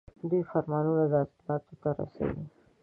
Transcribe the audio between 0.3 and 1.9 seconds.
فرمانونه عضلاتو ته